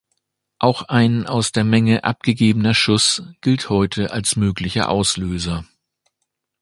[0.57, 5.63] Auch ein aus der Menge abgegebener Schuss gilt heute als möglicher Auslöser.